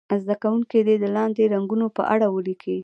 [0.23, 2.77] زده کوونکي دې د لاندې رنګونو په اړه ولیکي.